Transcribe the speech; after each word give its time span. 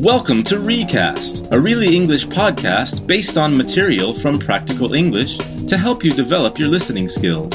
Welcome 0.00 0.42
to 0.44 0.58
Recast, 0.58 1.46
a 1.52 1.60
really 1.60 1.94
English 1.94 2.26
podcast 2.26 3.06
based 3.06 3.38
on 3.38 3.56
material 3.56 4.12
from 4.12 4.38
Practical 4.38 4.92
English 4.92 5.38
to 5.38 5.76
help 5.76 6.04
you 6.04 6.10
develop 6.10 6.58
your 6.58 6.68
listening 6.68 7.08
skills. 7.08 7.50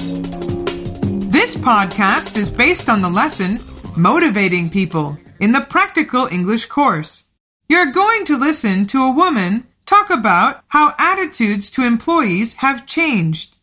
This 1.29 1.55
podcast 1.55 2.37
is 2.37 2.49
based 2.49 2.87
on 2.87 3.01
the 3.01 3.09
lesson 3.09 3.59
Motivating 3.97 4.69
People 4.69 5.17
in 5.41 5.51
the 5.51 5.61
Practical 5.61 6.27
English 6.27 6.67
course. 6.67 7.25
You're 7.67 7.91
going 7.91 8.23
to 8.25 8.37
listen 8.37 8.85
to 8.87 9.03
a 9.03 9.13
woman 9.13 9.67
talk 9.85 10.09
about 10.09 10.63
how 10.69 10.93
attitudes 10.97 11.69
to 11.71 11.83
employees 11.83 12.55
have 12.55 12.85
changed. 12.85 13.57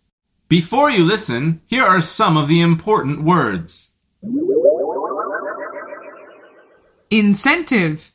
Before 0.48 0.90
you 0.90 1.02
listen, 1.02 1.62
here 1.66 1.82
are 1.82 2.02
some 2.02 2.36
of 2.36 2.46
the 2.46 2.61
important 2.61 3.22
words. 3.24 3.90
Incentive, 7.11 8.12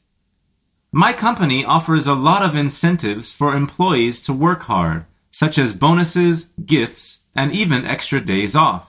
My 0.94 1.14
company 1.14 1.64
offers 1.64 2.06
a 2.06 2.14
lot 2.14 2.42
of 2.42 2.54
incentives 2.54 3.32
for 3.32 3.56
employees 3.56 4.20
to 4.24 4.34
work 4.34 4.64
hard, 4.64 5.06
such 5.32 5.58
as 5.58 5.72
bonuses, 5.72 6.50
gifts, 6.66 7.22
and 7.34 7.54
even 7.54 7.86
extra 7.86 8.20
days 8.20 8.58
off. 8.58 8.88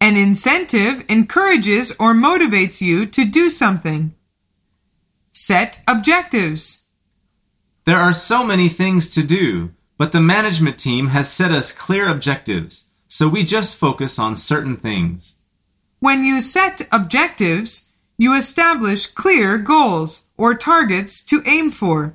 an 0.00 0.18
incentive 0.18 1.02
encourages 1.08 1.90
or 1.92 2.12
motivates 2.12 2.82
you 2.82 3.06
to 3.06 3.24
do 3.24 3.48
something. 3.48 4.14
Set 5.32 5.80
objectives. 5.88 6.82
There 7.86 7.96
are 7.98 8.12
so 8.12 8.44
many 8.44 8.68
things 8.68 9.08
to 9.10 9.22
do, 9.22 9.70
but 9.96 10.12
the 10.12 10.20
management 10.20 10.78
team 10.78 11.06
has 11.08 11.32
set 11.32 11.50
us 11.52 11.72
clear 11.72 12.08
objectives, 12.08 12.84
so 13.08 13.26
we 13.26 13.44
just 13.44 13.76
focus 13.76 14.18
on 14.18 14.36
certain 14.36 14.76
things. 14.76 15.36
When 16.00 16.22
you 16.22 16.42
set 16.42 16.82
objectives, 16.92 17.88
you 18.18 18.36
establish 18.36 19.06
clear 19.06 19.56
goals 19.56 20.23
or 20.36 20.54
targets 20.54 21.22
to 21.24 21.42
aim 21.46 21.70
for. 21.70 22.14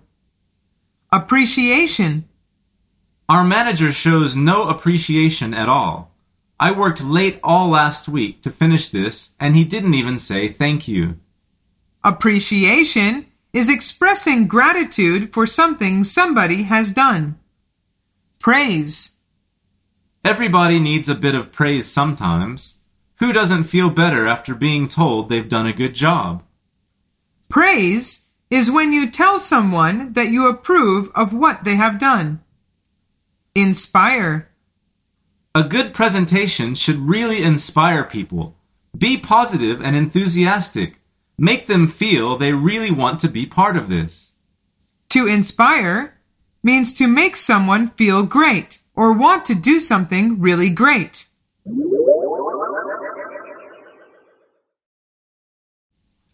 Appreciation. 1.11 2.27
Our 3.27 3.43
manager 3.43 3.91
shows 3.91 4.35
no 4.35 4.69
appreciation 4.69 5.53
at 5.53 5.69
all. 5.69 6.11
I 6.59 6.71
worked 6.71 7.03
late 7.03 7.39
all 7.43 7.69
last 7.69 8.09
week 8.09 8.41
to 8.41 8.51
finish 8.51 8.89
this, 8.89 9.31
and 9.39 9.55
he 9.55 9.63
didn't 9.63 9.93
even 9.93 10.19
say 10.19 10.49
thank 10.49 10.87
you. 10.87 11.19
Appreciation 12.03 13.27
is 13.53 13.69
expressing 13.69 14.47
gratitude 14.47 15.33
for 15.33 15.47
something 15.47 16.03
somebody 16.03 16.63
has 16.63 16.91
done. 16.91 17.39
Praise. 18.39 19.11
Everybody 20.23 20.79
needs 20.79 21.07
a 21.07 21.15
bit 21.15 21.33
of 21.33 21.51
praise 21.51 21.87
sometimes. 21.87 22.75
Who 23.19 23.31
doesn't 23.31 23.65
feel 23.65 23.89
better 23.89 24.27
after 24.27 24.53
being 24.53 24.87
told 24.87 25.29
they've 25.29 25.47
done 25.47 25.65
a 25.65 25.73
good 25.73 25.93
job? 25.93 26.43
Praise 27.49 28.27
is 28.51 28.69
when 28.69 28.93
you 28.93 29.09
tell 29.09 29.39
someone 29.39 30.13
that 30.13 30.29
you 30.29 30.47
approve 30.47 31.11
of 31.15 31.33
what 31.33 31.63
they 31.63 31.75
have 31.75 31.99
done. 31.99 32.41
Inspire. 33.55 34.49
A 35.55 35.63
good 35.63 35.93
presentation 35.93 36.75
should 36.75 36.97
really 36.97 37.43
inspire 37.43 38.03
people. 38.03 38.55
Be 38.95 39.17
positive 39.17 39.81
and 39.81 39.95
enthusiastic. 39.95 41.01
Make 41.39 41.65
them 41.65 41.87
feel 41.87 42.37
they 42.37 42.53
really 42.53 42.91
want 42.91 43.19
to 43.21 43.27
be 43.27 43.45
part 43.47 43.75
of 43.75 43.89
this. 43.89 44.33
To 45.09 45.25
inspire 45.25 46.19
means 46.61 46.93
to 46.93 47.07
make 47.07 47.35
someone 47.35 47.89
feel 47.89 48.23
great 48.23 48.79
or 48.95 49.11
want 49.11 49.45
to 49.45 49.55
do 49.55 49.79
something 49.79 50.39
really 50.39 50.69
great. 50.69 51.25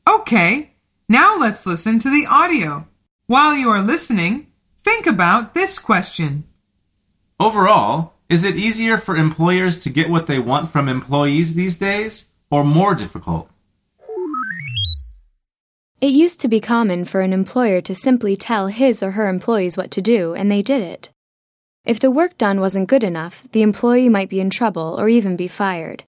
Okay, 0.08 0.75
now 1.08 1.38
let's 1.38 1.66
listen 1.66 2.00
to 2.00 2.10
the 2.10 2.26
audio. 2.30 2.88
While 3.28 3.56
you 3.56 3.70
are 3.70 3.82
listening, 3.82 4.48
think 4.84 5.06
about 5.06 5.54
this 5.54 5.80
question. 5.80 6.46
Overall, 7.40 8.14
is 8.30 8.44
it 8.44 8.56
easier 8.56 8.98
for 8.98 9.16
employers 9.16 9.80
to 9.80 9.90
get 9.90 10.10
what 10.10 10.26
they 10.28 10.40
want 10.40 10.72
from 10.72 10.90
employees 10.90 11.54
these 11.54 11.78
days, 11.78 12.26
or 12.50 12.64
more 12.64 12.96
difficult? 12.96 13.50
It 16.02 16.12
used 16.12 16.40
to 16.42 16.48
be 16.48 16.60
common 16.60 17.06
for 17.06 17.22
an 17.22 17.34
employer 17.34 17.82
to 17.82 17.96
simply 17.96 18.36
tell 18.36 18.68
his 18.68 19.02
or 19.02 19.12
her 19.12 19.28
employees 19.28 19.78
what 19.78 19.92
to 19.92 20.02
do, 20.02 20.34
and 20.34 20.52
they 20.52 20.62
did 20.62 20.82
it. 20.82 21.10
If 21.86 22.00
the 22.00 22.12
work 22.12 22.38
done 22.38 22.60
wasn't 22.60 22.90
good 22.90 23.04
enough, 23.04 23.48
the 23.52 23.62
employee 23.62 24.10
might 24.10 24.30
be 24.30 24.40
in 24.40 24.50
trouble 24.50 24.96
or 25.00 25.08
even 25.08 25.36
be 25.36 25.48
fired. 25.48 26.04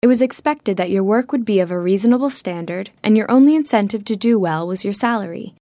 It 0.00 0.06
was 0.06 0.22
expected 0.22 0.76
that 0.76 0.90
your 0.90 1.02
work 1.02 1.32
would 1.32 1.44
be 1.44 1.58
of 1.58 1.72
a 1.72 1.78
reasonable 1.78 2.30
standard, 2.30 2.90
and 3.02 3.16
your 3.16 3.28
only 3.28 3.56
incentive 3.56 4.04
to 4.04 4.14
do 4.14 4.38
well 4.38 4.66
was 4.66 4.84
your 4.84 4.92
salary. 4.92 5.54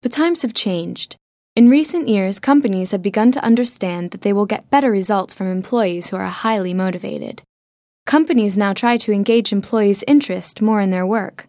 But 0.00 0.12
times 0.12 0.42
have 0.42 0.54
changed. 0.54 1.16
In 1.56 1.68
recent 1.68 2.06
years, 2.06 2.38
companies 2.38 2.92
have 2.92 3.02
begun 3.02 3.32
to 3.32 3.44
understand 3.44 4.12
that 4.12 4.20
they 4.20 4.32
will 4.32 4.46
get 4.46 4.70
better 4.70 4.92
results 4.92 5.34
from 5.34 5.48
employees 5.48 6.10
who 6.10 6.16
are 6.16 6.26
highly 6.26 6.72
motivated. 6.72 7.42
Companies 8.06 8.56
now 8.56 8.72
try 8.72 8.96
to 8.96 9.12
engage 9.12 9.52
employees' 9.52 10.04
interest 10.06 10.62
more 10.62 10.80
in 10.80 10.90
their 10.90 11.06
work. 11.06 11.46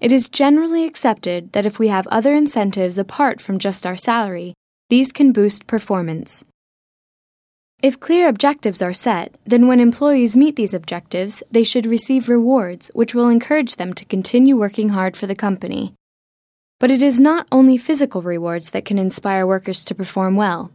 It 0.00 0.12
is 0.12 0.30
generally 0.30 0.84
accepted 0.84 1.52
that 1.52 1.66
if 1.66 1.78
we 1.78 1.88
have 1.88 2.06
other 2.06 2.34
incentives 2.34 2.96
apart 2.96 3.40
from 3.40 3.58
just 3.58 3.86
our 3.86 3.96
salary, 3.96 4.54
these 4.88 5.12
can 5.12 5.32
boost 5.32 5.66
performance. 5.66 6.44
If 7.86 8.00
clear 8.00 8.26
objectives 8.26 8.82
are 8.82 8.92
set, 8.92 9.36
then 9.44 9.68
when 9.68 9.78
employees 9.78 10.36
meet 10.36 10.56
these 10.56 10.74
objectives, 10.74 11.44
they 11.52 11.62
should 11.62 11.86
receive 11.86 12.28
rewards 12.28 12.90
which 12.94 13.14
will 13.14 13.28
encourage 13.28 13.76
them 13.76 13.94
to 13.94 14.04
continue 14.04 14.56
working 14.56 14.88
hard 14.88 15.16
for 15.16 15.28
the 15.28 15.36
company. 15.36 15.94
But 16.80 16.90
it 16.90 17.00
is 17.00 17.20
not 17.20 17.46
only 17.52 17.76
physical 17.76 18.22
rewards 18.22 18.70
that 18.70 18.84
can 18.84 18.98
inspire 18.98 19.46
workers 19.46 19.84
to 19.84 19.94
perform 19.94 20.34
well. 20.34 20.72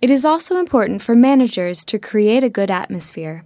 It 0.00 0.08
is 0.08 0.24
also 0.24 0.56
important 0.56 1.02
for 1.02 1.16
managers 1.16 1.84
to 1.86 1.98
create 1.98 2.44
a 2.44 2.56
good 2.58 2.70
atmosphere. 2.70 3.44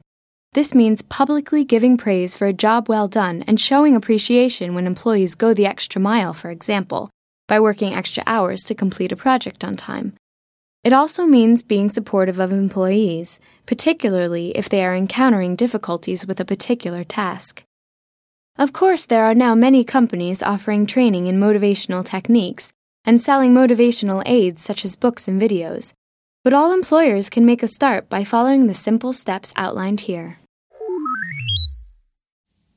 This 0.53 0.75
means 0.75 1.01
publicly 1.01 1.65
giving 1.65 1.97
praise 1.97 2.35
for 2.35 2.47
a 2.47 2.53
job 2.53 2.87
well 2.87 3.09
done 3.09 3.45
and 3.47 3.59
showing 3.59 3.97
appreciation 3.97 4.75
when 4.75 4.87
employees 4.87 5.35
go 5.35 5.55
the 5.55 5.65
extra 5.65 6.03
mile, 6.03 6.35
for 6.35 6.51
example, 6.51 7.09
by 7.49 7.61
working 7.61 7.95
extra 7.95 8.23
hours 8.27 8.63
to 8.65 8.75
complete 8.75 9.11
a 9.11 9.17
project 9.17 9.65
on 9.65 9.75
time. 9.75 10.13
It 10.87 10.93
also 10.93 11.27
means 11.27 11.65
being 11.65 11.89
supportive 11.89 12.39
of 12.39 12.53
employees, 12.53 13.41
particularly 13.67 14.57
if 14.57 14.69
they 14.69 14.85
are 14.85 14.95
encountering 14.95 15.57
difficulties 15.57 16.29
with 16.29 16.39
a 16.39 16.45
particular 16.45 17.03
task. 17.03 17.65
Of 18.57 18.73
course, 18.73 19.05
there 19.05 19.25
are 19.25 19.35
now 19.35 19.57
many 19.57 19.83
companies 19.83 20.45
offering 20.45 20.87
training 20.87 21.27
in 21.27 21.41
motivational 21.41 22.05
techniques 22.05 22.73
and 23.05 23.21
selling 23.21 23.53
motivational 23.53 24.23
aids 24.27 24.63
such 24.63 24.85
as 24.85 24.95
books 24.95 25.27
and 25.27 25.43
videos, 25.43 25.93
but 26.45 26.55
all 26.55 26.73
employers 26.73 27.31
can 27.31 27.45
make 27.45 27.65
a 27.65 27.75
start 27.77 28.09
by 28.09 28.23
following 28.23 28.69
the 28.69 28.73
simple 28.73 29.13
steps 29.13 29.53
outlined 29.57 30.03
here. 30.03 30.39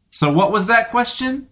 So, 0.09 0.33
what 0.33 0.51
was 0.51 0.65
that 0.65 0.89
question? 0.89 1.47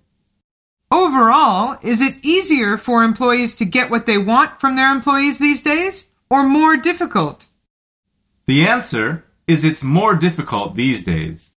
Overall, 0.90 1.78
is 1.84 2.02
it 2.02 2.16
easier 2.26 2.80
for 2.80 3.04
employees 3.04 3.54
to 3.58 3.64
get 3.66 3.92
what 3.92 4.08
they 4.08 4.18
want 4.18 4.60
from 4.60 4.76
their 4.76 4.92
employees 4.92 5.38
these 5.38 5.62
days 5.62 6.08
or 6.30 6.44
more 6.44 6.78
difficult? 6.78 7.48
The 8.46 8.66
answer 8.66 9.26
is 9.48 9.64
it's 9.64 9.84
more 9.84 10.16
difficult 10.16 10.76
these 10.76 11.04
days. 11.04 11.52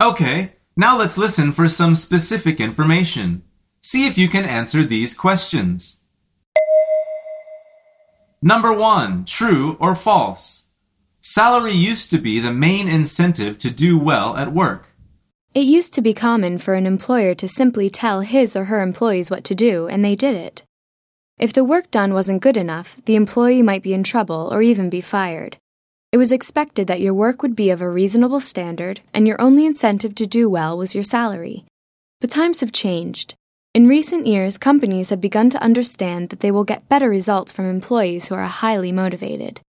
Okay, 0.00 0.54
now 0.76 0.98
let's 0.98 1.18
listen 1.18 1.52
for 1.52 1.68
some 1.68 1.94
specific 1.94 2.60
information. 2.60 3.42
See 3.82 4.06
if 4.06 4.16
you 4.16 4.28
can 4.28 4.44
answer 4.44 4.84
these 4.84 5.14
questions. 5.14 5.98
Number 8.40 8.72
one, 8.72 9.24
true 9.24 9.76
or 9.78 9.94
false? 9.94 10.64
Salary 11.20 11.72
used 11.72 12.10
to 12.10 12.18
be 12.18 12.40
the 12.40 12.52
main 12.52 12.88
incentive 12.88 13.58
to 13.58 13.70
do 13.70 13.96
well 13.96 14.36
at 14.36 14.52
work. 14.52 14.88
It 15.54 15.64
used 15.64 15.94
to 15.94 16.02
be 16.02 16.14
common 16.14 16.58
for 16.58 16.74
an 16.74 16.86
employer 16.86 17.34
to 17.36 17.46
simply 17.46 17.90
tell 17.90 18.22
his 18.22 18.56
or 18.56 18.64
her 18.64 18.80
employees 18.82 19.30
what 19.30 19.44
to 19.44 19.54
do, 19.54 19.86
and 19.86 20.04
they 20.04 20.16
did 20.16 20.34
it. 20.34 20.64
If 21.42 21.52
the 21.52 21.64
work 21.64 21.90
done 21.90 22.14
wasn't 22.14 22.40
good 22.40 22.56
enough, 22.56 23.00
the 23.04 23.16
employee 23.16 23.62
might 23.62 23.82
be 23.82 23.92
in 23.92 24.04
trouble 24.04 24.48
or 24.52 24.62
even 24.62 24.88
be 24.88 25.00
fired. 25.00 25.56
It 26.12 26.16
was 26.16 26.30
expected 26.30 26.86
that 26.86 27.00
your 27.00 27.14
work 27.14 27.42
would 27.42 27.56
be 27.56 27.68
of 27.70 27.82
a 27.82 27.90
reasonable 27.90 28.38
standard, 28.38 29.00
and 29.12 29.26
your 29.26 29.40
only 29.40 29.66
incentive 29.66 30.14
to 30.14 30.24
do 30.24 30.48
well 30.48 30.78
was 30.78 30.94
your 30.94 31.02
salary. 31.02 31.64
But 32.20 32.30
times 32.30 32.60
have 32.60 32.70
changed. 32.70 33.34
In 33.74 33.88
recent 33.88 34.28
years, 34.28 34.56
companies 34.56 35.10
have 35.10 35.20
begun 35.20 35.50
to 35.50 35.60
understand 35.60 36.28
that 36.28 36.38
they 36.38 36.52
will 36.52 36.62
get 36.62 36.88
better 36.88 37.10
results 37.10 37.50
from 37.50 37.68
employees 37.68 38.28
who 38.28 38.36
are 38.36 38.44
highly 38.44 38.92
motivated. 38.92 39.60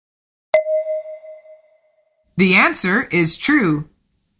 The 2.37 2.53
answer 2.53 3.05
is 3.05 3.35
true. 3.35 3.89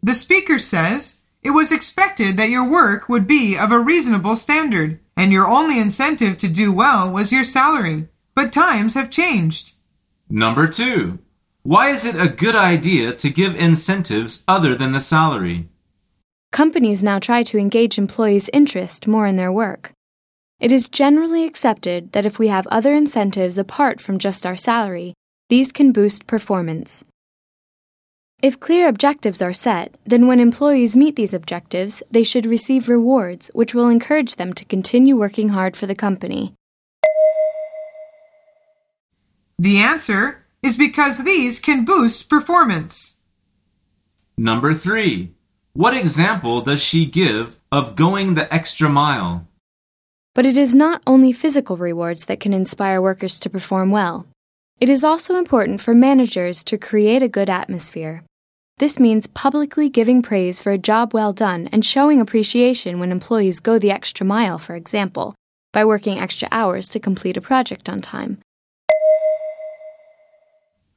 The 0.03 0.13
speaker 0.13 0.59
says 0.59 1.21
it 1.41 1.49
was 1.49 1.71
expected 1.71 2.37
that 2.37 2.51
your 2.51 2.69
work 2.69 3.09
would 3.09 3.25
be 3.25 3.57
of 3.57 3.71
a 3.71 3.79
reasonable 3.79 4.35
standard, 4.35 4.99
and 5.15 5.31
your 5.31 5.47
only 5.47 5.79
incentive 5.79 6.37
to 6.37 6.47
do 6.47 6.71
well 6.71 7.09
was 7.09 7.31
your 7.31 7.43
salary. 7.43 8.07
But 8.35 8.51
times 8.51 8.95
have 8.95 9.09
changed. 9.09 9.75
Number 10.29 10.67
two, 10.67 11.19
why 11.61 11.89
is 11.89 12.05
it 12.05 12.15
a 12.15 12.27
good 12.27 12.55
idea 12.55 13.13
to 13.13 13.29
give 13.29 13.55
incentives 13.55 14.43
other 14.47 14.75
than 14.75 14.91
the 14.91 14.99
salary? 14.99 15.69
Companies 16.51 17.03
now 17.03 17.19
try 17.19 17.43
to 17.43 17.57
engage 17.57 17.97
employees' 17.97 18.49
interest 18.51 19.07
more 19.07 19.27
in 19.27 19.37
their 19.37 19.51
work. 19.51 19.91
It 20.59 20.71
is 20.71 20.89
generally 20.89 21.45
accepted 21.45 22.11
that 22.11 22.25
if 22.25 22.39
we 22.39 22.47
have 22.47 22.67
other 22.67 22.93
incentives 22.93 23.57
apart 23.57 23.99
from 23.99 24.17
just 24.17 24.45
our 24.45 24.55
salary, 24.55 25.13
these 25.49 25.71
can 25.71 25.91
boost 25.91 26.27
performance. 26.27 27.03
If 28.43 28.59
clear 28.59 28.89
objectives 28.89 29.41
are 29.41 29.53
set, 29.53 29.95
then 30.03 30.27
when 30.27 30.41
employees 30.41 30.97
meet 30.97 31.15
these 31.15 31.33
objectives, 31.33 32.03
they 32.11 32.23
should 32.23 32.45
receive 32.45 32.89
rewards 32.89 33.49
which 33.53 33.73
will 33.73 33.87
encourage 33.87 34.35
them 34.35 34.51
to 34.55 34.65
continue 34.65 35.15
working 35.15 35.49
hard 35.55 35.77
for 35.77 35.85
the 35.85 35.95
company. 35.95 36.53
The 39.57 39.77
answer 39.77 40.43
is 40.61 40.75
because 40.75 41.23
these 41.23 41.61
can 41.61 41.85
boost 41.85 42.29
performance. 42.29 43.13
Number 44.37 44.73
three. 44.73 45.31
What 45.71 45.95
example 45.95 46.59
does 46.59 46.83
she 46.83 47.05
give 47.05 47.55
of 47.71 47.95
going 47.95 48.35
the 48.35 48.53
extra 48.53 48.89
mile? 48.89 49.47
But 50.35 50.45
it 50.45 50.57
is 50.57 50.75
not 50.75 51.01
only 51.07 51.31
physical 51.31 51.77
rewards 51.77 52.25
that 52.25 52.41
can 52.41 52.51
inspire 52.51 53.01
workers 53.01 53.39
to 53.39 53.49
perform 53.49 53.89
well. 53.89 54.27
It 54.81 54.89
is 54.89 55.05
also 55.05 55.37
important 55.37 55.79
for 55.79 55.93
managers 55.93 56.61
to 56.65 56.77
create 56.77 57.23
a 57.23 57.29
good 57.29 57.49
atmosphere. 57.49 58.21
This 58.79 58.99
means 58.99 59.27
publicly 59.27 59.87
giving 59.87 60.21
praise 60.23 60.59
for 60.59 60.71
a 60.71 60.79
job 60.79 61.13
well 61.13 61.31
done 61.31 61.69
and 61.71 61.85
showing 61.85 62.19
appreciation 62.19 62.99
when 62.99 63.11
employees 63.11 63.59
go 63.59 63.77
the 63.77 63.91
extra 63.91 64.25
mile, 64.25 64.57
for 64.57 64.75
example, 64.75 65.35
by 65.71 65.85
working 65.85 66.19
extra 66.19 66.47
hours 66.51 66.89
to 66.89 66.99
complete 66.99 67.37
a 67.37 67.41
project 67.41 67.87
on 67.87 68.01
time. 68.01 68.39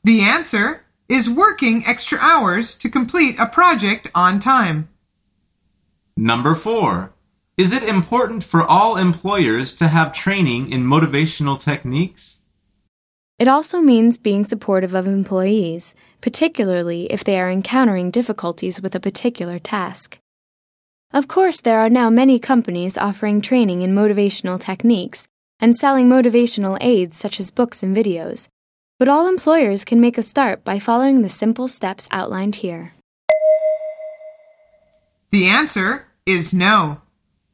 The 0.04 0.22
answer 0.22 0.84
is 1.08 1.28
working 1.28 1.84
extra 1.86 2.18
hours 2.20 2.74
to 2.76 2.88
complete 2.88 3.38
a 3.38 3.46
project 3.46 4.10
on 4.14 4.40
time. 4.40 4.88
Number 6.16 6.54
four. 6.54 7.12
Is 7.58 7.72
it 7.72 7.82
important 7.82 8.44
for 8.44 8.62
all 8.62 8.96
employers 8.96 9.74
to 9.76 9.88
have 9.88 10.12
training 10.12 10.70
in 10.70 10.84
motivational 10.84 11.58
techniques? 11.58 12.38
It 13.38 13.48
also 13.48 13.80
means 13.80 14.16
being 14.16 14.44
supportive 14.44 14.94
of 14.94 15.06
employees, 15.06 15.94
particularly 16.22 17.12
if 17.12 17.22
they 17.22 17.38
are 17.38 17.50
encountering 17.50 18.10
difficulties 18.10 18.80
with 18.80 18.94
a 18.94 19.00
particular 19.00 19.58
task. 19.58 20.18
Of 21.12 21.28
course, 21.28 21.60
there 21.60 21.80
are 21.80 21.90
now 21.90 22.08
many 22.08 22.38
companies 22.38 22.96
offering 22.96 23.42
training 23.42 23.82
in 23.82 23.94
motivational 23.94 24.58
techniques 24.58 25.28
and 25.60 25.76
selling 25.76 26.08
motivational 26.08 26.78
aids 26.80 27.18
such 27.18 27.38
as 27.38 27.50
books 27.50 27.82
and 27.82 27.94
videos, 27.94 28.48
but 28.98 29.08
all 29.08 29.28
employers 29.28 29.84
can 29.84 30.00
make 30.00 30.16
a 30.16 30.22
start 30.22 30.64
by 30.64 30.78
following 30.78 31.20
the 31.20 31.28
simple 31.28 31.68
steps 31.68 32.08
outlined 32.10 32.56
here. 32.56 32.94
The 35.30 35.46
answer 35.46 36.06
is 36.24 36.54
no. 36.54 37.02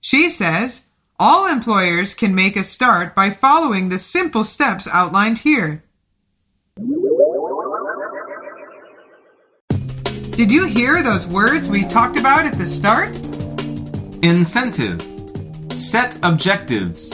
She 0.01 0.31
says 0.31 0.87
all 1.19 1.47
employers 1.47 2.15
can 2.15 2.35
make 2.35 2.57
a 2.57 2.65
start 2.65 3.15
by 3.15 3.31
following 3.31 3.89
the 3.89 3.99
simple 3.99 4.45
steps 4.45 4.89
outlined 4.93 5.39
here. 5.39 5.85
Did 10.33 10.51
you 10.51 10.67
hear 10.67 11.03
those 11.03 11.27
words 11.27 11.69
we 11.69 11.85
talked 11.85 12.17
about 12.17 12.47
at 12.47 12.55
the 12.55 12.67
start? 12.67 13.15
Incentive. 14.23 15.01
Set 15.79 16.19
objectives. 16.23 17.11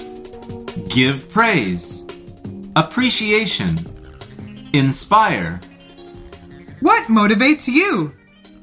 Give 0.89 1.29
praise. 1.29 2.05
Appreciation. 2.77 3.79
Inspire. 4.73 5.61
What 6.81 7.09
motivates 7.09 7.67
you? 7.67 8.15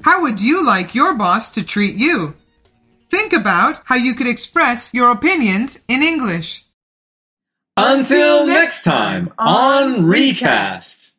How 0.02 0.22
would 0.22 0.40
you 0.40 0.64
like 0.64 0.94
your 0.94 1.14
boss 1.14 1.50
to 1.50 1.62
treat 1.62 1.96
you? 1.96 2.34
Think 3.08 3.32
about 3.32 3.82
how 3.84 3.96
you 3.96 4.14
could 4.14 4.26
express 4.26 4.92
your 4.92 5.10
opinions 5.10 5.84
in 5.88 6.02
English. 6.02 6.66
Until 7.76 8.46
next 8.46 8.84
time 8.84 9.32
on 9.38 10.06
Recast. 10.06 11.15